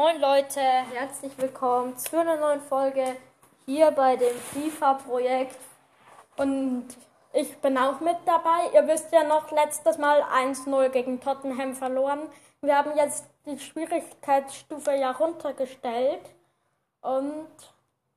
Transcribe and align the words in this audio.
Moin 0.00 0.20
Leute, 0.20 0.60
herzlich 0.60 1.36
willkommen 1.38 1.98
zu 1.98 2.20
einer 2.20 2.36
neuen 2.36 2.60
Folge 2.60 3.16
hier 3.66 3.90
bei 3.90 4.14
dem 4.14 4.36
FIFA-Projekt. 4.36 5.58
Und 6.36 6.86
ich 7.32 7.58
bin 7.58 7.76
auch 7.76 7.98
mit 7.98 8.16
dabei. 8.24 8.70
Ihr 8.74 8.86
wisst 8.86 9.12
ja 9.12 9.24
noch, 9.24 9.50
letztes 9.50 9.98
Mal 9.98 10.22
1-0 10.22 10.90
gegen 10.90 11.20
Tottenham 11.20 11.74
verloren. 11.74 12.28
Wir 12.60 12.78
haben 12.78 12.96
jetzt 12.96 13.24
die 13.44 13.58
Schwierigkeitsstufe 13.58 14.92
ja 14.92 15.10
runtergestellt. 15.10 16.22
Und 17.00 17.48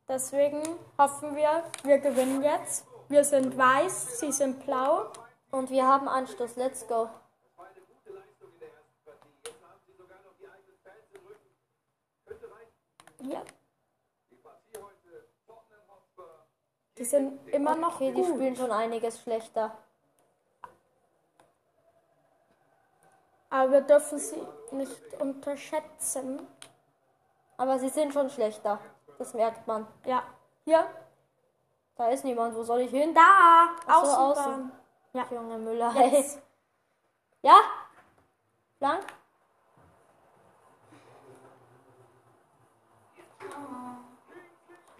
deswegen 0.08 0.62
hoffen 1.00 1.36
wir, 1.36 1.64
wir 1.82 1.98
gewinnen 1.98 2.44
jetzt. 2.44 2.86
Wir 3.10 3.24
sind 3.24 3.58
weiß, 3.58 4.20
sie 4.20 4.32
sind 4.32 4.64
blau. 4.68 5.08
Und 5.50 5.72
wir 5.72 5.88
haben 5.88 6.08
Anstoß. 6.08 6.58
Let's 6.58 6.88
go. 6.88 7.10
Ja. 13.22 13.42
Die 16.98 17.06
sind 17.06 17.48
immer 17.50 17.76
noch 17.76 17.96
Okay, 17.96 18.12
die 18.12 18.22
gut. 18.22 18.36
spielen 18.36 18.56
schon 18.56 18.72
einiges 18.72 19.22
schlechter. 19.22 19.76
Aber 23.50 23.72
wir 23.72 23.82
dürfen 23.82 24.18
sie 24.20 24.42
nicht 24.72 25.02
unterschätzen. 25.20 26.48
Aber 27.58 27.80
sie 27.80 27.90
sind 27.90 28.14
schon 28.14 28.30
schlechter. 28.30 28.80
Das 29.18 29.34
merkt 29.34 29.68
man. 29.68 29.88
Ja, 30.06 30.24
hier, 30.64 30.86
Da 31.96 32.10
ist 32.10 32.24
niemand. 32.24 32.56
Wo 32.56 32.64
soll 32.64 32.82
ich 32.82 32.92
hin? 32.92 33.14
da, 33.14 33.70
Ach 33.86 34.06
so, 34.06 34.12
Außenbahn. 34.12 34.72
Ja, 35.14 35.26
Junge 35.32 35.58
Müller. 35.58 35.94
Jetzt. 36.12 36.42
Ja? 37.42 37.58
Lang? 38.80 39.00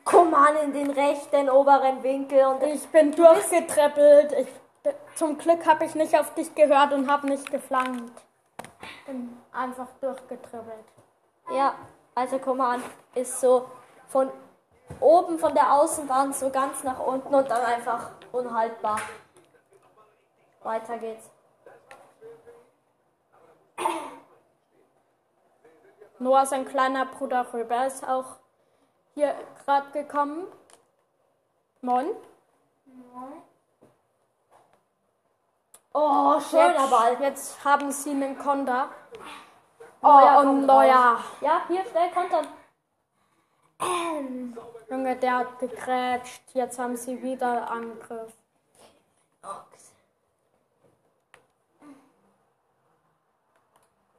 Komm 0.04 0.34
an 0.34 0.56
in 0.58 0.74
den 0.74 0.90
rechten 0.90 1.50
oberen 1.50 2.02
Winkel 2.04 2.46
und 2.46 2.64
ich 2.64 2.88
bin 2.90 3.12
durchgetreppelt. 3.12 4.34
Ich, 4.34 4.48
zum 5.16 5.38
Glück 5.38 5.66
habe 5.66 5.86
ich 5.86 5.96
nicht 5.96 6.18
auf 6.18 6.34
dich 6.34 6.54
gehört 6.56 6.94
und 6.94 7.10
habe 7.10 7.28
nicht 7.28 7.50
geflankt. 7.52 8.22
Bin 9.06 9.38
einfach 9.52 9.88
durchgetreppelt. 10.00 10.86
Ja, 11.52 11.76
also 12.16 12.40
Command 12.40 12.84
ist 13.14 13.40
so 13.40 13.70
von 14.08 14.30
oben 15.00 15.38
von 15.40 15.54
der 15.54 15.72
Außenbahn 15.74 16.34
so 16.34 16.50
ganz 16.50 16.84
nach 16.84 17.00
unten 17.00 17.34
und 17.34 17.50
dann 17.50 17.64
einfach 17.64 18.12
unhaltbar. 18.32 19.00
Weiter 20.64 20.98
geht's. 20.98 21.30
Noah, 26.20 26.46
sein 26.46 26.66
kleiner 26.66 27.06
Bruder 27.08 27.52
Röber, 27.52 27.88
ist 27.88 28.08
auch 28.08 28.41
hier 29.14 29.36
gerade 29.66 29.92
gekommen. 29.92 30.48
Moin. 31.82 32.08
Oh, 35.94 36.40
schöner 36.40 36.74
Jetzt, 36.74 36.90
Ball. 36.90 37.22
jetzt 37.22 37.66
haben 37.66 37.92
sie 37.92 38.12
einen 38.12 38.38
Konter. 38.38 38.90
Oh, 40.02 40.08
Neuer 40.08 40.40
und 40.40 40.66
Neuer. 40.66 41.24
Ja, 41.42 41.62
hier 41.68 41.84
schnell 41.86 42.10
kontern. 42.12 42.48
Junge, 44.90 45.16
der 45.18 45.38
hat 45.40 45.60
gegrätscht. 45.60 46.44
Jetzt 46.54 46.80
haben 46.80 46.96
sie 46.96 47.22
wieder 47.22 47.70
Angriff. 47.70 48.34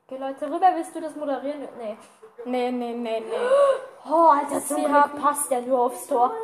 Okay, 0.07 0.21
Leute, 0.21 0.47
rüber 0.47 0.73
willst 0.75 0.95
du 0.95 1.01
das 1.01 1.17
moderieren? 1.17 1.69
Nee. 1.79 1.97
Nee, 2.45 2.71
nee, 2.71 2.93
nee, 2.93 3.21
nee. 3.21 3.37
Oh, 4.05 4.27
Alter, 4.31 4.61
sie 4.61 4.89
haben- 4.89 5.21
passt 5.21 5.49
ja 5.51 5.61
nur 5.61 5.79
aufs 5.83 6.07
Tor. 6.09 6.35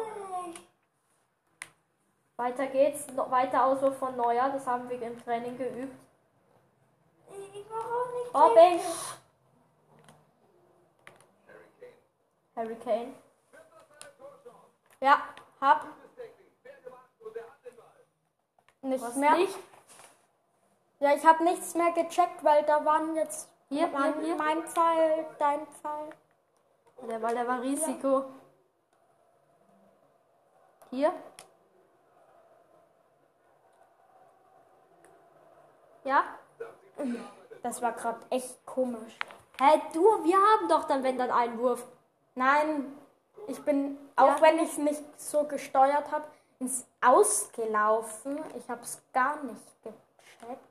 Weiter 2.37 2.67
geht's. 2.69 3.09
No, 3.09 3.29
weiter 3.33 3.65
Auswurf 3.65 3.99
von 3.99 4.15
Neuer. 4.17 4.49
Das 4.51 4.65
haben 4.65 4.89
wir 4.89 5.03
im 5.03 5.21
Training 5.25 5.59
geübt. 5.59 5.93
Oh, 8.33 8.55
Bing. 8.55 8.81
Harry 12.55 12.77
Kane. 12.77 13.15
Ja, 15.01 15.23
hab. 15.61 15.85
Nichts 18.83 19.03
Was 19.09 19.17
mehr. 19.17 19.35
nicht? 19.35 19.59
Ja, 21.01 21.15
ich 21.15 21.25
habe 21.27 21.43
nichts 21.45 21.75
mehr 21.75 21.91
gecheckt, 21.93 22.43
weil 22.45 22.63
da 22.65 22.85
waren 22.85 23.17
jetzt 23.17 23.49
Hier, 23.69 23.93
waren 23.93 24.15
hier, 24.15 24.23
hier. 24.25 24.37
mein 24.37 24.67
Pfeil, 24.67 25.27
dein 25.39 25.67
Pfeil. 25.67 26.11
Der 27.09 27.19
Ball, 27.19 27.35
der 27.35 27.47
war 27.47 27.61
Risiko. 27.63 28.25
Hier. 30.91 31.13
Ja? 36.05 36.25
Das 37.63 37.83
war 37.83 37.93
gerade 37.93 38.21
echt 38.31 38.65
komisch. 38.65 39.19
Hä, 39.61 39.81
du, 39.93 40.25
wir 40.25 40.37
haben 40.37 40.69
doch 40.69 40.85
dann, 40.85 41.03
wenn 41.03 41.19
dann 41.19 41.31
Einwurf. 41.31 41.85
Nein, 42.35 42.97
ich 43.47 43.63
bin, 43.65 43.99
auch 44.17 44.37
Ja. 44.37 44.41
wenn 44.43 44.59
ich 44.59 44.71
es 44.71 44.79
nicht 44.79 45.21
so 45.21 45.45
gesteuert 45.45 46.11
habe, 46.11 46.25
ins 46.61 46.87
Ausgelaufen. 47.01 48.43
Ich 48.57 48.69
habe 48.71 48.81
es 48.83 49.01
gar 49.13 49.43
nicht 49.43 49.83
gecheckt. 49.83 50.68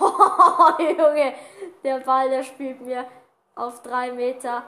Oh, 0.00 0.72
Junge, 0.82 1.34
der 1.82 1.98
Ball, 2.00 2.28
der 2.28 2.42
spielt 2.42 2.80
mir 2.80 3.06
auf 3.54 3.82
drei 3.82 4.12
Meter. 4.12 4.62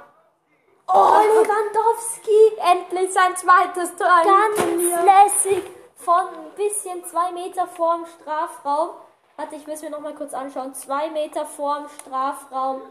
Oh, 0.86 1.18
Lewandowski! 1.20 2.56
Endlich 2.72 3.12
sein 3.12 3.36
zweites 3.36 3.94
Tor. 3.96 4.08
Ganz 4.24 4.82
lässig 5.04 5.62
von 5.96 6.28
ein 6.28 6.54
bisschen 6.56 7.04
zwei 7.04 7.30
Meter 7.32 7.66
vorm 7.66 8.06
Strafraum. 8.06 8.90
Warte, 9.36 9.56
ich 9.56 9.68
es 9.68 9.82
mir 9.82 9.90
noch 9.90 10.00
mal 10.00 10.14
kurz 10.14 10.32
anschauen. 10.32 10.72
Zwei 10.74 11.10
Meter 11.10 11.44
vorm 11.44 11.86
Strafraum. 12.00 12.82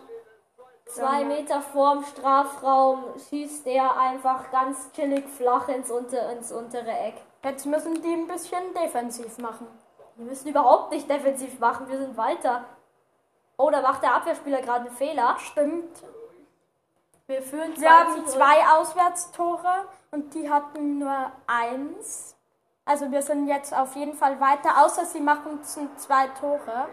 Zwei 0.85 1.25
Meter 1.25 1.61
vorm 1.61 2.05
Strafraum 2.05 3.03
schießt 3.29 3.67
er 3.67 3.97
einfach 3.97 4.51
ganz 4.51 4.91
chillig 4.93 5.27
flach 5.27 5.67
ins, 5.67 5.91
unter, 5.91 6.31
ins 6.31 6.51
untere 6.51 6.91
Eck. 6.91 7.15
Jetzt 7.43 7.65
müssen 7.65 8.01
die 8.01 8.13
ein 8.13 8.27
bisschen 8.27 8.73
defensiv 8.73 9.37
machen. 9.39 9.67
Wir 10.17 10.25
müssen 10.25 10.47
überhaupt 10.47 10.91
nicht 10.91 11.09
defensiv 11.09 11.59
machen, 11.59 11.87
wir 11.89 11.97
sind 11.97 12.17
weiter. 12.17 12.65
Oh, 13.57 13.69
da 13.69 13.81
macht 13.81 14.03
der 14.03 14.15
Abwehrspieler 14.15 14.61
gerade 14.61 14.87
einen 14.87 14.95
Fehler. 14.95 15.35
Stimmt. 15.39 16.03
Wir 17.27 17.41
führen 17.41 17.71
Wir 17.75 17.87
2 17.87 17.89
haben 17.89 18.13
zu 18.13 18.19
0. 18.21 18.27
zwei 18.29 18.67
Auswärtstore 18.77 19.85
und 20.11 20.33
die 20.33 20.49
hatten 20.49 20.99
nur 20.99 21.31
eins. 21.45 22.35
Also 22.85 23.11
wir 23.11 23.21
sind 23.21 23.47
jetzt 23.47 23.73
auf 23.75 23.95
jeden 23.95 24.13
Fall 24.13 24.39
weiter, 24.39 24.83
außer 24.85 25.05
sie 25.05 25.19
machen 25.19 25.61
zwei 25.63 26.27
Tore. 26.39 26.87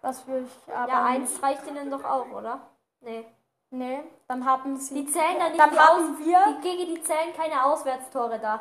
Das 0.00 0.26
will 0.26 0.46
ich 0.46 0.74
aber 0.74 0.90
Ja, 0.90 1.04
eins 1.04 1.42
reicht 1.42 1.66
ihnen 1.66 1.90
doch 1.90 2.04
auch, 2.04 2.30
oder? 2.30 2.60
Nee. 3.00 3.26
Nee, 3.72 4.02
dann 4.26 4.44
haben 4.44 4.76
sie. 4.78 4.94
Die 4.94 5.06
zählen 5.06 5.38
da 5.38 5.48
nicht 5.48 5.60
Dann 5.60 5.70
die 5.70 5.78
haben 5.78 6.10
Aus 6.12 6.18
wir- 6.26 6.56
Die, 6.56 6.60
gegen 6.62 6.94
die 6.94 7.02
zählen 7.02 7.34
keine 7.36 7.64
Auswärtstore 7.64 8.38
da. 8.38 8.60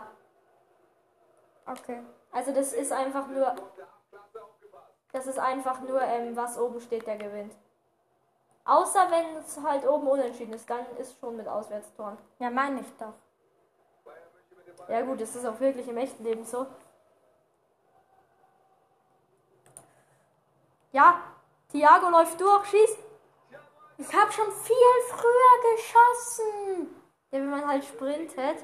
Okay. 1.72 2.02
Also 2.32 2.52
das 2.52 2.74
ist 2.74 2.92
einfach 2.92 3.28
nur. 3.28 3.56
Das 5.12 5.28
ist 5.28 5.40
einfach 5.40 5.82
nur, 5.82 6.02
ähm, 6.02 6.36
was 6.36 6.58
oben 6.58 6.80
steht, 6.80 7.06
der 7.08 7.18
gewinnt. 7.18 7.54
Außer 8.66 9.10
wenn 9.10 9.38
es 9.38 9.60
halt 9.62 9.88
oben 9.88 10.08
unentschieden 10.08 10.54
ist, 10.54 10.70
dann 10.70 10.86
ist 10.98 11.20
schon 11.20 11.36
mit 11.36 11.48
Auswärtstoren. 11.48 12.18
Ja, 12.38 12.50
meine 12.52 12.82
ich 12.82 12.98
doch. 12.98 13.14
Ja 14.88 15.02
gut, 15.02 15.22
das 15.22 15.36
ist 15.36 15.46
auch 15.46 15.60
wirklich 15.60 15.88
im 15.88 15.98
echten 15.98 16.24
Leben 16.24 16.46
so. 16.46 16.68
Ja, 20.92 21.22
Thiago 21.72 22.10
läuft 22.10 22.40
durch, 22.40 22.66
schießt. 22.68 22.98
Ich 23.98 24.14
habe 24.14 24.32
schon 24.32 24.52
viel 24.52 24.76
früher 25.08 25.76
geschossen. 25.76 26.96
Ja, 27.32 27.40
wenn 27.40 27.50
man 27.50 27.68
halt 27.68 27.84
sprintet. 27.84 28.64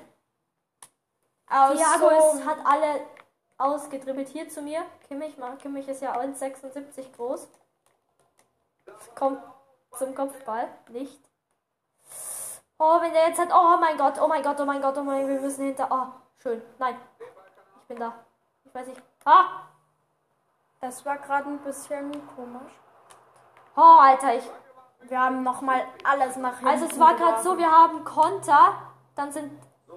Aus 1.50 1.78
Thiago 1.78 2.10
so- 2.10 2.38
ist, 2.40 2.46
hat 2.46 2.58
alle 2.66 3.02
ausgedribbelt. 3.58 4.28
Hier 4.30 4.50
zu 4.50 4.62
mir. 4.62 4.84
Kimmich, 5.08 5.38
mal- 5.38 5.56
Kimmich 5.58 5.88
ist 5.88 6.02
ja 6.02 6.14
1,76 6.18 7.12
groß. 7.16 7.48
Kommt 9.16 9.42
zum 9.98 10.14
Kopfball. 10.16 10.68
Nicht. 10.90 11.20
Oh, 12.78 13.00
wenn 13.02 13.14
der 13.14 13.28
jetzt 13.30 13.40
hat. 13.40 13.50
Oh 13.54 13.78
mein 13.80 13.98
Gott, 13.98 14.20
oh 14.22 14.28
mein 14.28 14.44
Gott, 14.44 14.60
oh 14.60 14.66
mein 14.66 14.82
Gott, 14.82 14.98
oh 14.98 15.04
mein 15.04 15.22
Gott, 15.22 15.30
wir 15.30 15.42
müssen 15.42 15.66
hinter. 15.66 15.88
Oh, 15.90 16.08
schön. 16.42 16.62
Nein. 16.78 17.00
Ich 17.82 17.88
bin 17.88 17.98
da. 18.00 18.14
Ich 18.66 18.74
weiß 18.76 18.88
nicht. 18.88 19.02
Ah! 19.24 19.62
Das 20.82 21.06
war 21.06 21.18
gerade 21.18 21.50
ein 21.50 21.60
bisschen 21.60 22.12
komisch. 22.36 22.74
Oh, 23.76 23.98
Alter, 24.00 24.36
ich. 24.36 24.44
Wir 25.02 25.20
haben 25.20 25.44
nochmal 25.44 25.86
alles 26.04 26.36
nach 26.36 26.54
hinten. 26.58 26.68
Also 26.68 26.86
es 26.86 27.00
war 27.00 27.16
gerade 27.16 27.42
so, 27.44 27.58
wir 27.58 27.72
haben 27.72 28.04
Konter, 28.04 28.74
dann 29.16 29.32
sind, 29.32 29.52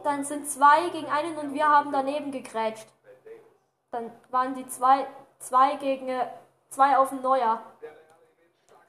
dann 0.09 0.25
sind 0.25 0.49
zwei 0.49 0.89
gegen 0.89 1.07
einen 1.07 1.37
und 1.37 1.53
wir 1.53 1.69
haben 1.69 1.93
daneben 1.93 2.33
gegrätscht. 2.33 2.89
Dann 3.91 4.11
waren 4.31 4.55
die 4.55 4.67
zwei, 4.67 5.07
zwei 5.39 5.77
gegen 5.77 6.09
äh, 6.09 6.27
zwei 6.71 6.97
auf 6.97 7.11
den 7.11 7.21
Neuer. 7.21 7.63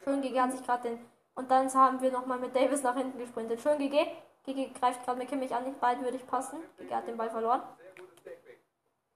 Schön 0.03 0.21
GG 0.21 0.39
hat 0.39 0.51
sich 0.53 0.65
gerade 0.65 0.89
den. 0.89 1.05
Und 1.35 1.51
dann 1.51 1.71
haben 1.73 2.01
wir 2.01 2.11
nochmal 2.11 2.39
mit 2.39 2.55
Davis 2.55 2.83
nach 2.83 2.95
hinten 2.95 3.17
gesprintet. 3.17 3.59
Schön 3.61 3.77
GG. 3.77 4.07
GG 4.45 4.71
greift 4.79 5.03
gerade 5.03 5.19
mit 5.19 5.27
Kimmich 5.27 5.53
an. 5.53 5.65
Nicht 5.65 5.79
beiden 5.81 6.03
würde 6.03 6.17
ich 6.17 6.25
passen. 6.25 6.59
GG 6.77 6.95
hat 6.95 7.07
den 7.07 7.17
Ball 7.17 7.29
verloren. 7.29 7.61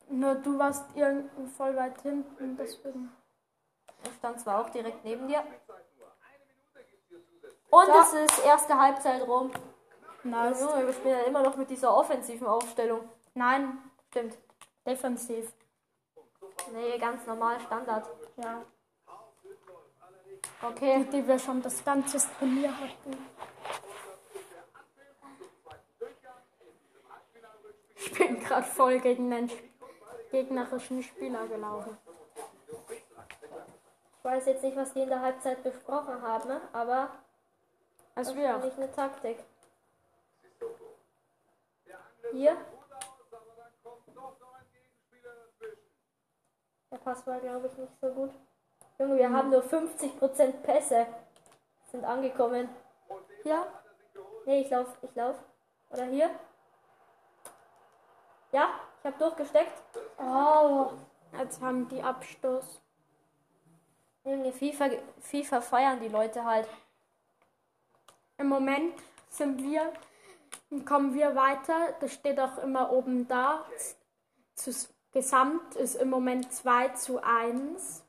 Nur 0.09 0.35
du 0.35 0.59
warst 0.59 0.85
irgendwo 0.95 1.45
voll 1.47 1.75
weit 1.75 2.01
hinten, 2.01 2.57
deswegen. 2.57 3.11
Ich 4.03 4.13
stand 4.15 4.41
zwar 4.41 4.59
auch 4.59 4.69
direkt 4.69 5.05
neben 5.05 5.27
dir. 5.29 5.41
Und 7.69 7.85
So. 7.85 7.99
es 8.01 8.13
ist 8.13 8.45
erste 8.45 8.77
Halbzeit 8.77 9.25
rum. 9.25 9.51
Nice. 10.23 10.61
Junge, 10.61 10.85
wir 10.87 10.93
spielen 10.93 11.17
ja 11.19 11.23
immer 11.25 11.41
noch 11.43 11.55
mit 11.57 11.69
dieser 11.69 11.95
offensiven 11.95 12.47
Aufstellung. 12.47 13.09
Nein, 13.33 13.77
Stimmt. 14.09 14.37
defensiv. 14.85 15.51
Nee, 16.71 16.97
ganz 16.97 17.25
normal, 17.25 17.59
Standard. 17.59 18.07
Ja. 18.37 18.61
Okay. 20.61 21.05
Die 21.11 21.27
wir 21.27 21.39
schon 21.39 21.61
das 21.61 21.83
ganze 21.83 22.19
Turnier 22.39 22.71
hatten. 22.71 23.17
Ich 27.95 28.11
bin 28.13 28.39
gerade 28.39 28.65
voll 28.67 28.99
gegen 28.99 29.29
den 29.29 29.51
gegnerischen 30.31 31.03
Spieler 31.03 31.47
gelaufen. 31.47 31.97
Ich 32.89 34.23
weiß 34.23 34.45
jetzt 34.45 34.63
nicht, 34.63 34.77
was 34.77 34.93
die 34.93 35.01
in 35.01 35.09
der 35.09 35.21
Halbzeit 35.21 35.63
besprochen 35.63 36.21
haben, 36.21 36.51
aber 36.71 37.09
das 38.15 38.27
Also 38.27 38.31
ist 38.31 38.37
wir. 38.37 38.57
nicht 38.59 38.77
eine 38.77 38.91
Taktik. 38.91 39.37
Hier. 42.33 42.57
Der 46.89 46.97
Pass 46.97 47.27
war, 47.27 47.39
glaube 47.39 47.67
ich, 47.67 47.77
nicht 47.77 47.93
so 48.01 48.07
gut. 48.11 48.31
Junge, 48.97 49.17
wir 49.17 49.29
haben 49.29 49.51
nur 49.51 49.63
50% 49.63 50.51
Pässe. 50.63 51.05
Sind 51.91 52.03
angekommen. 52.03 52.69
Ja? 53.43 53.67
Nee, 54.47 54.61
ich 54.61 54.71
lauf, 54.71 54.87
ich 55.03 55.13
lauf. 55.13 55.35
Oder 55.91 56.05
hier? 56.05 56.31
Ja, 58.51 58.79
ich 58.99 59.05
habe 59.05 59.17
durchgesteckt. 59.19 59.83
Oh, 60.17 60.91
jetzt 61.37 61.61
haben 61.61 61.87
die 61.87 62.01
Abstoß. 62.01 62.81
Junge, 64.23 64.51
FIFA, 64.51 64.89
FIFA 65.21 65.61
feiern 65.61 65.99
die 65.99 66.07
Leute 66.07 66.43
halt. 66.43 66.67
Im 68.39 68.47
Moment 68.47 68.99
sind 69.29 69.61
wir, 69.61 69.93
kommen 70.85 71.13
wir 71.13 71.35
weiter. 71.35 71.93
Das 71.99 72.13
steht 72.13 72.39
auch 72.39 72.57
immer 72.59 72.91
oben 72.91 73.27
da. 73.27 73.65
Zu, 74.55 74.71
Gesamt 75.13 75.75
ist 75.75 75.93
im 75.95 76.09
Moment 76.09 76.51
2 76.51 76.89
zu 76.89 77.21
1. 77.21 78.03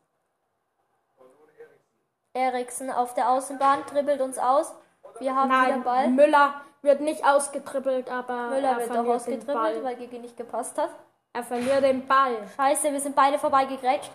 Eriksen 2.33 2.91
auf 2.91 3.13
der 3.13 3.29
Außenbahn 3.29 3.85
dribbelt 3.87 4.23
uns 4.23 4.39
aus. 4.39 4.75
Wir 5.19 5.37
haben 5.37 5.51
wieder 5.51 5.69
Nein, 5.69 5.83
Ball. 5.85 6.09
Müller 6.09 6.63
wird 6.81 7.03
nicht 7.03 7.25
ausgetribbelt, 7.25 8.11
aber 8.11 8.49
Müller 8.49 8.71
er 8.71 8.79
wird 8.79 8.91
den 8.91 9.07
ausgetribbelt, 9.07 9.57
Ball. 9.57 9.85
weil 9.85 9.97
Gigi 9.97 10.19
nicht 10.19 10.37
gepasst 10.37 10.79
hat. 10.79 10.91
Er 11.35 11.43
verliert 11.43 11.83
den 11.83 12.07
Ball. 12.07 12.37
Scheiße, 12.57 12.91
wir 12.91 13.01
sind 13.01 13.15
beide 13.15 13.39
vorbeigegrätscht. 13.39 14.11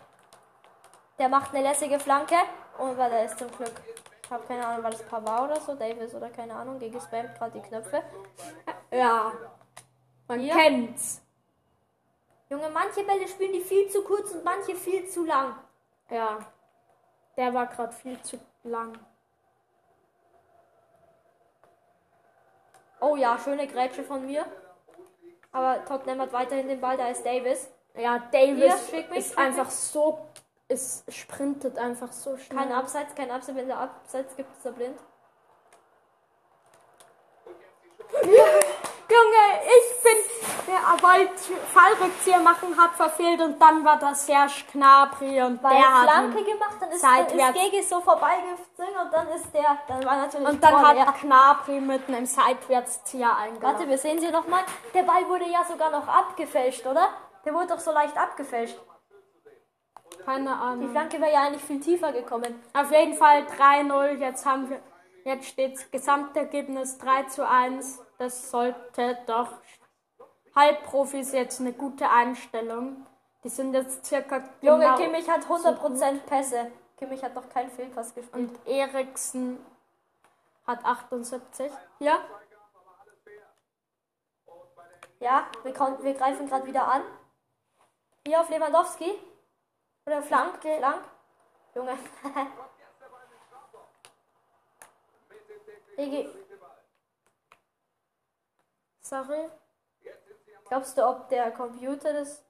Der 1.20 1.30
macht 1.30 1.54
eine 1.54 1.68
lässige 1.68 2.00
Flanke. 2.00 2.36
Und 2.80 2.98
weil 2.98 3.10
der 3.10 3.26
ist 3.26 3.38
zum 3.38 3.52
Glück. 3.52 3.74
Ich 4.30 4.34
habe 4.34 4.46
keine 4.46 4.64
Ahnung, 4.64 4.84
war 4.84 4.92
das 4.92 5.02
Pavard 5.02 5.50
oder 5.50 5.60
so, 5.60 5.74
Davis 5.74 6.14
oder 6.14 6.30
keine 6.30 6.54
Ahnung. 6.54 6.78
Gigi 6.78 7.02
spammt 7.02 7.34
gerade 7.36 7.60
die 7.60 7.68
Knöpfe. 7.68 8.04
Ja, 8.92 9.32
man 10.28 10.40
Hier? 10.40 10.54
kennt's. 10.54 11.24
Junge, 12.48 12.70
manche 12.70 13.04
Bälle 13.04 13.28
spielen 13.28 13.54
die 13.54 13.62
viel 13.62 13.90
zu 13.90 14.04
kurz 14.04 14.30
und 14.30 14.44
manche 14.44 14.76
viel 14.76 15.10
zu 15.10 15.26
lang. 15.26 15.56
Ja, 16.12 16.38
der 17.38 17.56
war 17.56 17.66
gerade 17.66 17.92
viel 17.92 18.22
zu 18.22 18.40
lang. 18.62 19.00
Oh 23.02 23.16
ja, 23.16 23.36
schöne 23.40 23.66
Grätsche 23.66 24.04
von 24.04 24.28
mir. 24.28 24.46
Aber 25.52 25.84
Tottenham 25.86 26.22
hat 26.22 26.34
weiterhin 26.34 26.68
den 26.68 26.80
Ball, 26.80 26.98
da 26.98 27.08
ist 27.08 27.26
Davis. 27.26 27.68
Ja, 27.96 28.30
Hier, 28.32 28.58
Davis 28.58 28.92
mich, 28.92 29.18
ist 29.18 29.38
einfach 29.40 29.72
so, 29.72 30.29
es 30.70 31.04
sprintet 31.10 31.78
einfach 31.78 32.12
so 32.12 32.38
schnell. 32.38 32.60
Kein 32.60 32.72
Abseits, 32.72 33.16
kein 33.16 33.32
Abseits. 33.32 33.58
Wenn 33.58 33.68
der 33.68 33.80
Abseits 33.80 34.36
gibt, 34.36 34.56
ist 34.56 34.66
er 34.66 34.72
blind. 34.72 35.00
Junge, 39.12 39.46
ich 39.66 40.04
bin, 40.04 40.18
der 40.68 41.04
wollte 41.04 41.34
Fallrückzieher 41.74 42.40
machen, 42.40 42.78
hat 42.78 42.92
verfehlt 42.92 43.42
und 43.42 43.60
dann 43.60 43.84
war 43.84 43.98
das 43.98 44.28
Serge 44.28 44.54
Gnabry 44.72 45.42
und 45.42 45.64
Weil 45.64 45.78
der 45.78 45.80
er 45.80 45.94
hat 45.94 46.10
Flanke 46.10 46.44
gemacht, 46.44 46.76
dann 46.80 46.92
ist, 46.92 47.04
dann 47.04 47.26
ist. 47.26 47.54
Gegi 47.54 47.82
so 47.82 48.00
vorbeigezogen 48.02 48.96
und 49.04 49.12
dann 49.12 49.30
ist 49.30 49.52
der, 49.52 49.80
dann 49.88 50.06
war 50.06 50.18
natürlich 50.18 50.48
und 50.48 50.64
dann 50.64 51.08
hat. 51.08 51.22
Gnabry 51.22 51.82
mit 51.82 52.08
einem 52.08 52.26
Seitwärtszieher 52.28 53.36
eingeladen. 53.36 53.64
Warte, 53.64 53.90
wir 53.90 53.98
sehen 53.98 54.20
sie 54.20 54.30
nochmal. 54.30 54.62
Der 54.94 55.04
Ball 55.04 55.28
wurde 55.28 55.50
ja 55.50 55.64
sogar 55.66 55.90
noch 55.90 56.08
abgefälscht, 56.08 56.86
oder? 56.86 57.10
Der 57.44 57.54
wurde 57.54 57.68
doch 57.68 57.80
so 57.80 57.92
leicht 57.92 58.16
abgefälscht. 58.16 58.80
Keine 60.26 60.46
Die 60.46 60.50
Ahnung. 60.52 60.92
Flanke 60.92 61.20
wäre 61.22 61.32
ja 61.34 61.44
eigentlich 61.48 61.64
viel 61.64 61.80
tiefer 61.80 62.12
gekommen. 62.12 62.62
Auf 62.74 62.92
jeden 62.92 63.14
Fall 63.16 63.44
3-0. 63.44 64.18
Jetzt 64.18 64.46
haben 64.46 64.70
wir, 64.70 64.80
jetzt 65.24 65.48
steht 65.48 65.76
das 65.76 65.90
Gesamtergebnis 65.92 66.98
3 66.98 67.24
zu 67.24 67.48
1. 67.48 68.00
Das 68.18 68.52
sollte 68.52 69.18
doch 69.26 69.54
Halbprofis 70.56 71.32
jetzt 71.32 71.60
eine 71.60 71.74
gute 71.74 72.10
Einstellung. 72.10 73.06
Die 73.44 73.50
sind 73.50 73.74
jetzt 73.74 74.06
circa 74.06 74.44
Junge, 74.62 74.84
genau 74.86 74.98
Kimmich 74.98 75.30
hat 75.30 75.42
100% 75.46 76.20
Pässe. 76.28 76.72
Kimmich 76.98 77.24
hat 77.24 77.34
noch 77.34 77.48
keinen 77.50 77.72
Fehlpass 77.72 78.14
gespielt. 78.14 78.36
und 78.36 78.68
Eriksen 78.68 79.58
hat 80.68 80.84
78. 80.84 81.72
Ja? 82.00 82.20
Ja, 85.22 85.48
wir, 85.64 85.74
wir 85.74 86.14
greifen 86.14 86.48
gerade 86.48 86.66
wieder 86.68 86.88
an. 86.88 87.02
Hier 88.26 88.42
auf 88.42 88.50
Lewandowski. 88.50 89.18
Oder 90.06 90.22
Flank, 90.24 90.62
Flank. 90.62 91.04
Junge. 91.76 91.98
Egi, 95.98 96.30
Sorry. 99.02 99.50
glaubst 100.68 100.96
du, 100.98 101.06
ob 101.08 101.30
der 101.30 101.52
Computer 101.52 102.14
das 102.14 102.44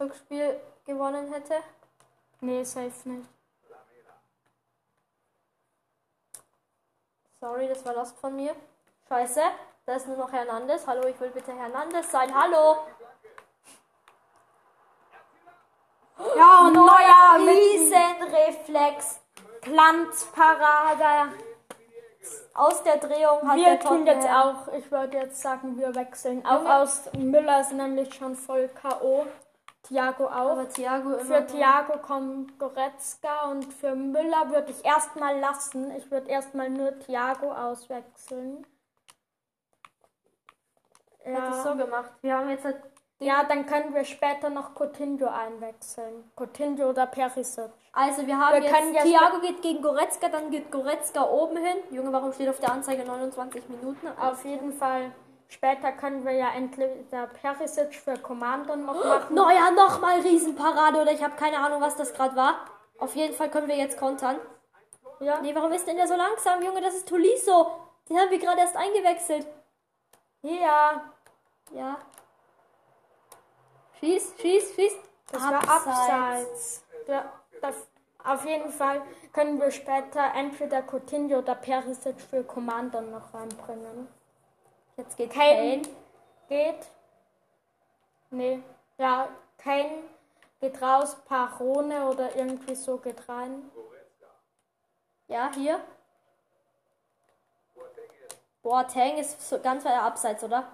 Rückspiel 0.00 0.60
gewonnen 0.84 1.32
hätte? 1.32 1.62
Nee, 2.40 2.64
safe 2.64 3.08
nicht. 3.08 3.28
Sorry, 7.38 7.68
das 7.68 7.84
war 7.84 7.94
Last 7.94 8.18
von 8.18 8.34
mir. 8.34 8.56
Scheiße, 9.08 9.42
da 9.86 9.94
ist 9.94 10.08
nur 10.08 10.16
noch 10.16 10.32
Hernandez. 10.32 10.84
Hallo, 10.86 11.06
ich 11.06 11.20
will 11.20 11.30
bitte 11.30 11.54
Hernandez 11.54 12.10
sein. 12.10 12.34
Hallo. 12.34 12.78
Ja, 16.36 16.66
und 16.66 16.72
neuer 16.74 17.38
mit 17.44 17.56
Riesenreflex. 17.56 19.20
Glanzparade. 19.62 21.32
Aus 22.54 22.82
der 22.82 22.98
Drehung 22.98 23.48
hat 23.48 23.56
Wir 23.56 23.64
der 23.76 23.80
tun 23.80 24.06
jetzt 24.06 24.28
auch, 24.28 24.68
ich 24.72 24.90
würde 24.90 25.16
jetzt 25.18 25.40
sagen, 25.42 25.76
wir 25.76 25.94
wechseln. 25.94 26.44
Auch 26.46 26.60
Junge. 26.60 26.74
aus 26.74 27.02
Müller 27.16 27.60
ist 27.60 27.72
nämlich 27.72 28.14
schon 28.14 28.36
voll 28.36 28.68
K.O. 28.68 29.26
Thiago 29.82 30.26
auch. 30.26 30.52
Aber 30.52 30.68
Thiago 30.68 31.14
immer 31.14 31.24
Für 31.24 31.46
Thiago 31.46 31.98
kommt 31.98 32.58
Goretzka 32.58 33.50
und 33.50 33.72
für 33.74 33.94
Müller 33.94 34.50
würde 34.50 34.70
ich 34.70 34.84
erstmal 34.84 35.38
lassen. 35.38 35.90
Ich 35.96 36.10
würde 36.10 36.30
erstmal 36.30 36.70
nur 36.70 36.98
Thiago 37.00 37.52
auswechseln. 37.52 38.66
Hätte 41.18 41.48
es 41.50 41.62
so 41.62 41.70
Ja. 41.70 41.74
gemacht. 41.74 42.10
Wir 42.22 42.38
haben 42.38 42.48
jetzt 42.50 42.64
halt 42.64 42.80
ja, 43.20 43.44
dann 43.44 43.66
können 43.66 43.94
wir 43.94 44.04
später 44.04 44.50
noch 44.50 44.74
Coutinho 44.74 45.28
einwechseln. 45.28 46.30
Coutinho 46.36 46.90
oder 46.90 47.06
Perisic. 47.06 47.70
Also 47.92 48.26
wir 48.26 48.36
haben 48.38 48.60
Wir 48.60 48.70
jetzt, 48.70 49.02
Thiago 49.02 49.40
geht 49.40 49.62
gegen 49.62 49.80
Goretzka, 49.80 50.28
dann 50.28 50.50
geht 50.50 50.70
Goretzka 50.70 51.22
oben 51.24 51.56
hin. 51.56 51.76
Junge, 51.90 52.12
warum 52.12 52.32
steht 52.32 52.48
auf 52.48 52.58
der 52.58 52.72
Anzeige 52.72 53.04
29 53.04 53.68
Minuten? 53.68 54.08
Auf 54.18 54.44
jeden 54.44 54.72
Fall. 54.72 55.12
Später 55.48 55.92
können 55.92 56.24
wir 56.24 56.32
ja 56.32 56.50
entweder 56.56 57.28
Perisic 57.28 57.94
für 57.94 58.18
Commander 58.18 58.74
noch 58.74 59.04
machen. 59.04 59.34
Neuer 59.34 59.70
nochmal 59.70 60.20
Riesenparade 60.20 61.00
oder 61.00 61.12
ich 61.12 61.22
habe 61.22 61.36
keine 61.36 61.58
Ahnung, 61.58 61.80
was 61.80 61.94
das 61.96 62.12
gerade 62.12 62.34
war. 62.34 62.56
Auf 62.98 63.14
jeden 63.14 63.34
Fall 63.34 63.50
können 63.50 63.68
wir 63.68 63.76
jetzt 63.76 63.98
kontern. 63.98 64.36
Ja. 65.20 65.40
Nee, 65.40 65.54
warum 65.54 65.72
ist 65.72 65.86
denn 65.86 65.96
der 65.96 66.08
so 66.08 66.16
langsam, 66.16 66.62
Junge? 66.62 66.80
Das 66.80 66.94
ist 66.94 67.08
Tolisso. 67.08 67.70
Den 68.08 68.18
haben 68.18 68.30
wir 68.30 68.38
gerade 68.38 68.60
erst 68.60 68.76
eingewechselt. 68.76 69.46
Ja, 70.42 71.02
Ja. 71.72 71.96
Schieß, 74.04 74.34
schieß, 74.38 74.74
schieß. 74.74 74.92
das 75.32 75.42
war 75.42 75.66
abseits. 75.66 76.84
Ja, 77.06 77.32
das, 77.62 77.74
auf 78.22 78.44
jeden 78.44 78.70
Fall 78.70 79.00
können 79.32 79.58
wir 79.58 79.70
später 79.70 80.34
entweder 80.34 80.82
Coutinho 80.82 81.38
oder 81.38 81.54
Perisic 81.54 82.20
für 82.20 82.44
Commander 82.44 83.00
noch 83.00 83.32
reinbringen. 83.32 84.08
Jetzt 84.98 85.16
geht 85.16 85.32
Kane 85.32 85.80
Kane. 85.80 85.82
geht. 86.48 86.86
Nee. 88.30 88.62
Ja, 88.98 89.28
Kane 89.56 90.02
geht 90.60 90.82
raus, 90.82 91.16
Parone 91.24 92.06
oder 92.06 92.36
irgendwie 92.36 92.74
so 92.74 92.98
geht 92.98 93.26
rein. 93.26 93.70
Ja, 95.28 95.50
hier. 95.54 95.80
Boateng 98.62 99.16
ist 99.16 99.48
so 99.48 99.58
ganz 99.60 99.82
weit 99.86 99.94
abseits, 99.94 100.44
oder? 100.44 100.68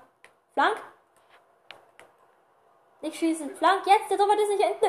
Flank? 0.53 0.83
Nicht 3.01 3.17
schießen. 3.17 3.55
Flank, 3.57 3.87
jetzt, 3.87 4.11
der 4.11 4.19
Torwart 4.19 4.39
ist 4.39 4.49
nicht 4.49 4.63
hinten. 4.63 4.87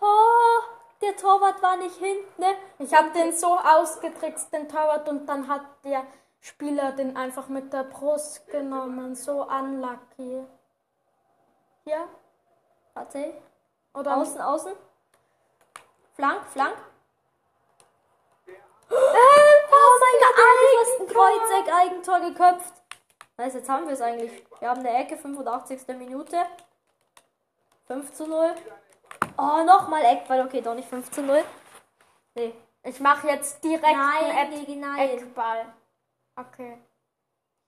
Oh, 0.00 0.60
der 1.00 1.16
Torwart 1.16 1.62
war 1.62 1.76
nicht 1.76 1.96
hinten. 1.96 2.40
ne? 2.40 2.54
Ich 2.78 2.92
habe 2.94 3.10
den 3.10 3.32
so 3.32 3.56
ausgetrickst, 3.58 4.52
den 4.52 4.68
Torwart, 4.68 5.08
und 5.08 5.26
dann 5.26 5.46
hat 5.48 5.62
der 5.84 6.04
Spieler 6.40 6.92
den 6.92 7.16
einfach 7.16 7.48
mit 7.48 7.72
der 7.72 7.84
Brust 7.84 8.48
genommen. 8.48 9.14
So 9.14 9.46
unlucky. 9.46 10.44
Hier? 11.84 12.08
Warte. 12.94 13.34
Oder 13.94 14.16
Außen, 14.16 14.40
außen. 14.40 14.72
Flank, 16.14 16.44
Flank. 16.46 16.76
oh 18.90 19.98
mein 20.00 20.18
Gott, 20.20 20.36
fast 20.84 21.00
ein 21.00 21.06
Kreuzeck-Eigentor 21.06 22.20
geköpft. 22.20 22.74
Nice, 23.36 23.54
jetzt 23.54 23.68
haben 23.68 23.86
wir 23.86 23.94
es 23.94 24.00
eigentlich. 24.00 24.44
Wir 24.58 24.68
haben 24.68 24.80
eine 24.80 24.94
Ecke, 24.98 25.16
85. 25.16 25.86
Minute. 25.96 26.36
5 27.90 28.12
zu 28.12 28.24
0. 28.24 28.54
Oh, 29.36 29.64
nochmal 29.64 30.04
Eckball. 30.04 30.46
Okay, 30.46 30.60
doch 30.60 30.76
nicht 30.76 30.88
5 30.88 31.10
zu 31.10 31.22
0. 31.22 31.42
Nee. 32.36 32.54
Ich 32.84 33.00
mache 33.00 33.26
jetzt 33.26 33.64
direkt 33.64 33.82
Nein, 33.82 34.24
einen 34.26 34.52
Eck 34.52 34.68
nein. 34.76 35.08
Eckball. 35.10 35.74
Okay. 36.36 36.78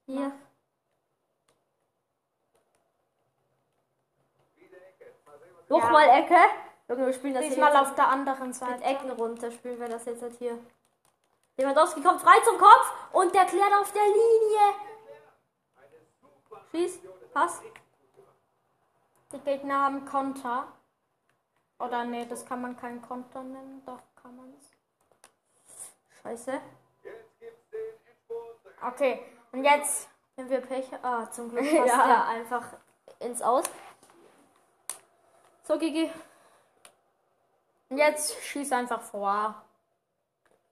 Hier. 0.06 0.30
Nochmal 5.68 6.08
Ecke. 6.08 6.38
Junge, 6.88 7.06
wir 7.06 7.12
spielen 7.12 7.34
das 7.34 7.42
Diesmal 7.42 7.72
jetzt 7.72 7.82
auf 7.82 7.94
der 7.96 8.06
anderen 8.06 8.46
mit 8.46 8.54
Seite. 8.54 8.84
Ecken 8.84 9.10
runter. 9.10 9.50
Spielen 9.50 9.80
wir 9.80 9.88
das 9.88 10.04
jetzt 10.04 10.22
halt 10.22 10.38
hier. 10.38 10.56
Lewandowski 11.56 12.00
kommt 12.00 12.20
frei 12.20 12.38
zum 12.44 12.58
Kopf 12.58 12.92
und 13.12 13.34
der 13.34 13.44
klärt 13.46 13.72
auf 13.74 13.92
der 13.92 14.04
Linie. 14.04 14.74
Schieß. 16.70 17.00
Pass. 17.34 17.60
Die 19.32 19.38
Gegner 19.40 19.80
haben 19.80 20.04
Konter. 20.04 20.68
Oder 21.78 22.04
nee, 22.04 22.26
das 22.26 22.44
kann 22.46 22.60
man 22.60 22.76
kein 22.76 23.00
Konter 23.02 23.42
nennen. 23.42 23.82
Doch, 23.86 24.00
kann 24.20 24.36
man 24.36 24.52
es. 24.54 24.70
Scheiße. 26.22 26.60
Okay, 28.86 29.20
und 29.52 29.64
jetzt. 29.64 30.08
Wenn 30.36 30.48
wir 30.48 30.60
Pech. 30.60 30.88
Ah, 31.02 31.30
zum 31.30 31.50
Glück 31.50 31.64
passt 31.76 31.88
Ja. 31.88 32.06
der 32.06 32.26
einfach 32.28 32.64
ins 33.20 33.42
Aus. 33.42 33.64
So, 35.64 35.78
Gigi. 35.78 36.10
Und 37.88 37.98
jetzt 37.98 38.34
schieß 38.42 38.72
einfach 38.72 39.00
vor. 39.02 39.62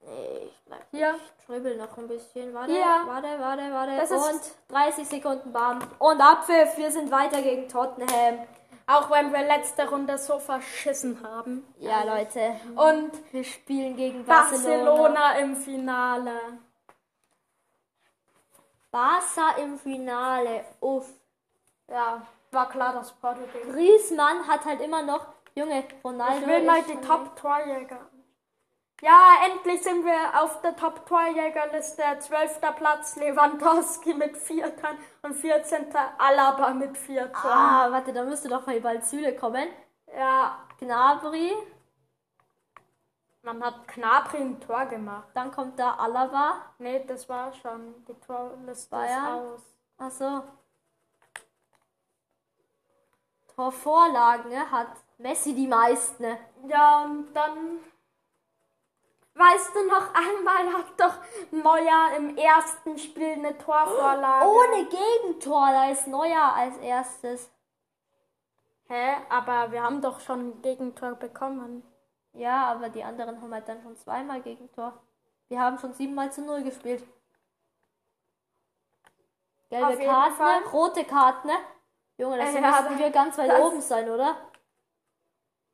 Nee, 0.03 0.47
ich 0.47 0.61
bleib 0.65 0.81
Hier. 0.91 1.15
Ich 1.39 1.45
dribbel 1.45 1.77
noch 1.77 1.97
ein 1.97 2.07
bisschen. 2.07 2.53
Warte, 2.53 2.71
Hier. 2.71 2.83
warte, 2.83 3.39
warte, 3.39 3.71
warte. 3.71 3.97
Das 3.97 4.11
und 4.11 4.35
ist- 4.35 4.57
30 4.69 5.07
Sekunden 5.07 5.51
Bam. 5.53 5.79
Und 5.99 6.19
Abpfiff. 6.21 6.77
Wir 6.77 6.91
sind 6.91 7.11
weiter 7.11 7.41
gegen 7.41 7.67
Tottenham. 7.69 8.39
Auch 8.87 9.09
wenn 9.11 9.31
wir 9.31 9.43
letzte 9.43 9.87
Runde 9.89 10.17
so 10.17 10.39
verschissen 10.39 11.19
haben. 11.23 11.65
Ja, 11.77 12.03
Leute. 12.03 12.55
Und 12.75 13.11
Wir 13.31 13.43
spielen 13.43 13.95
gegen 13.95 14.25
Barcelona. 14.25 14.83
Barcelona 14.91 15.37
im 15.39 15.55
Finale. 15.55 16.33
Barca 18.91 19.55
im 19.57 19.77
Finale. 19.79 20.65
Uff. 20.81 21.07
Ja, 21.87 22.21
war 22.51 22.69
klar, 22.69 22.93
dass 22.93 23.11
Porto 23.13 23.41
gegen. 23.53 23.71
Griezmann 23.71 24.45
hat 24.47 24.65
halt 24.65 24.81
immer 24.81 25.03
noch. 25.03 25.25
Junge, 25.55 25.83
Ronaldo. 26.03 26.41
Ich 26.41 26.47
will 26.47 26.63
mal 26.63 26.81
die 26.83 26.95
Top-Torjäger. 27.05 27.99
Ja, 29.01 29.33
endlich 29.45 29.81
sind 29.81 30.05
wir 30.05 30.39
auf 30.39 30.61
der 30.61 30.75
Top-Torjägerliste. 30.75 32.03
12. 32.19 32.61
Platz 32.75 33.15
Lewandowski 33.15 34.13
mit 34.13 34.37
4 34.37 34.75
Toren 34.75 34.97
und 35.23 35.33
14. 35.33 35.87
Alaba 36.19 36.69
mit 36.75 36.95
4 36.95 37.31
Toren. 37.33 37.51
Ah, 37.51 37.91
warte, 37.91 38.13
da 38.13 38.23
müsste 38.23 38.47
doch 38.47 38.67
mal 38.67 38.79
bald 38.79 39.03
Süle 39.03 39.35
kommen. 39.35 39.67
Ja, 40.15 40.59
Gnabry. 40.79 41.51
man 43.41 43.63
hat 43.63 43.87
Knabri 43.87 44.37
ein 44.37 44.61
Tor 44.61 44.85
gemacht. 44.85 45.29
Dann 45.33 45.51
kommt 45.51 45.79
da 45.79 45.95
Alaba. 45.95 46.61
Nee, 46.77 47.03
das 47.07 47.27
war 47.27 47.51
schon. 47.53 48.05
Die 48.05 48.13
Torliste 48.13 48.91
Bayern. 48.91 49.39
ist 49.39 49.53
aus. 49.53 49.75
Achso. 49.97 50.43
Torvorlagen 53.55 54.51
ne, 54.51 54.69
hat 54.69 54.95
Messi 55.17 55.55
die 55.55 55.67
meisten. 55.67 56.21
Ne? 56.21 56.37
Ja, 56.67 57.03
und 57.03 57.33
dann. 57.33 57.79
Weißt 59.33 59.73
du 59.73 59.87
noch 59.87 60.13
einmal 60.13 60.73
hat 60.73 60.99
doch 60.99 61.13
Neuer 61.51 62.15
im 62.17 62.37
ersten 62.37 62.97
Spiel 62.97 63.33
eine 63.33 63.57
Torvorlage. 63.57 64.45
Ohne 64.45 64.85
Gegentor, 64.85 65.67
da 65.71 65.89
ist 65.89 66.07
Neuer 66.07 66.53
als 66.53 66.77
erstes. 66.77 67.49
Hä? 68.87 69.15
Aber 69.29 69.71
wir 69.71 69.81
haben 69.83 70.01
doch 70.01 70.19
schon 70.19 70.49
ein 70.49 70.61
Gegentor 70.61 71.15
bekommen. 71.15 71.83
Ja, 72.33 72.71
aber 72.71 72.89
die 72.89 73.03
anderen 73.03 73.41
haben 73.41 73.53
halt 73.53 73.67
dann 73.67 73.81
schon 73.81 73.95
zweimal 73.95 74.41
Gegentor. 74.41 75.01
Wir 75.47 75.59
haben 75.59 75.77
schon 75.79 75.93
siebenmal 75.93 76.31
zu 76.31 76.41
null 76.41 76.63
gespielt. 76.63 77.03
Gelbe 79.69 79.97
Fall. 80.35 80.59
ne? 80.59 80.67
rote 80.67 81.05
Karten, 81.05 81.47
ne? 81.47 81.53
Junge, 82.17 82.37
das 82.37 82.53
Ja, 82.53 82.61
müssen 82.61 82.99
wir 82.99 83.09
ganz 83.09 83.37
weit 83.37 83.59
oben 83.59 83.81
sein, 83.81 84.09
oder? 84.09 84.35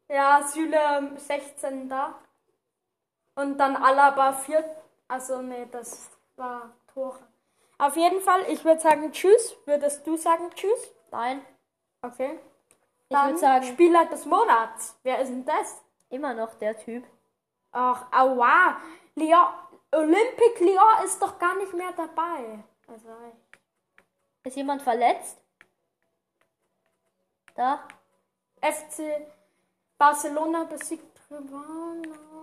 Ja, 0.07 0.43
Süle 0.43 1.11
16 1.17 1.89
da. 1.89 2.15
Und 3.37 3.59
dann 3.59 3.75
Alaba 3.75 4.33
4. 4.33 4.63
Also, 5.07 5.41
nee, 5.43 5.67
das 5.71 6.09
war 6.35 6.73
Tore. 6.91 7.19
Auf 7.77 7.95
jeden 7.95 8.19
Fall, 8.19 8.41
ich 8.49 8.65
würde 8.65 8.81
sagen 8.81 9.11
Tschüss. 9.11 9.55
Würdest 9.65 10.05
du 10.07 10.17
sagen 10.17 10.49
Tschüss? 10.55 10.91
Nein. 11.11 11.45
Okay. 12.01 12.39
Ich 13.09 13.15
Dann 13.15 13.27
würde 13.27 13.39
sagen, 13.39 13.63
Spieler 13.65 14.05
des 14.05 14.25
Monats. 14.25 14.97
Wer 15.03 15.19
ist 15.19 15.29
denn 15.29 15.45
das? 15.45 15.83
immer 16.09 16.33
noch 16.33 16.55
der 16.55 16.77
Typ. 16.79 17.03
Ach, 17.71 18.05
aua. 18.11 18.77
Lyon, 19.15 19.47
Olympic 19.91 20.59
Lyon 20.59 21.05
ist 21.05 21.21
doch 21.21 21.37
gar 21.37 21.55
nicht 21.57 21.73
mehr 21.73 21.91
dabei. 21.95 22.63
Also, 22.87 23.09
Ist 24.43 24.55
jemand 24.55 24.81
verletzt? 24.81 25.37
Da? 27.55 27.87
FC 28.61 29.27
Barcelona 29.97 30.63
besiegt 30.63 31.19
Rivalen. 31.29 32.36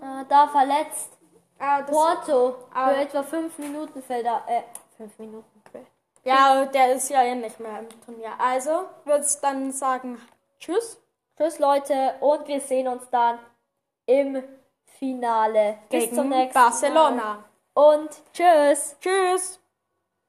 Äh, 0.00 0.24
da 0.28 0.48
verletzt. 0.48 1.18
Ah, 1.58 1.82
Porto. 1.82 2.56
Ah. 2.72 2.90
Für 2.90 2.96
etwa 2.96 3.22
fünf 3.22 3.58
Minuten 3.58 4.02
fällt 4.02 4.26
er. 4.26 4.42
Äh, 4.46 4.62
fünf 4.96 5.18
Minuten. 5.18 5.62
ja, 6.24 6.64
der 6.66 6.92
ist 6.92 7.08
ja 7.10 7.22
eh 7.22 7.34
nicht 7.34 7.58
mehr 7.58 7.80
im 7.80 7.88
Turnier. 8.04 8.32
Also, 8.38 8.84
würde 9.04 9.24
ich 9.24 9.40
dann 9.40 9.72
sagen 9.72 10.20
Tschüss. 10.60 11.00
Tschüss, 11.36 11.58
Leute. 11.58 12.14
Und 12.20 12.46
wir 12.48 12.60
sehen 12.60 12.88
uns 12.88 13.08
dann 13.10 13.38
im 14.06 14.42
Finale. 14.98 15.78
Bis 15.88 16.04
Gegen 16.04 16.16
zum 16.16 16.28
nächsten 16.28 16.54
Barcelona. 16.54 17.44
Mal. 17.74 17.92
Und 17.94 18.10
tschüss. 18.32 18.96
Tschüss. 19.00 19.60